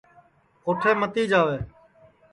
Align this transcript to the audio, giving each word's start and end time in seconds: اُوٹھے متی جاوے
اُوٹھے 0.65 0.91
متی 0.99 1.23
جاوے 1.31 1.57